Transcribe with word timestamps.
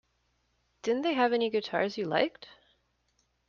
Didn't 0.81 1.03
they 1.03 1.13
have 1.13 1.31
any 1.31 1.51
guitars 1.51 1.95
you 1.95 2.05
liked? 2.05 2.47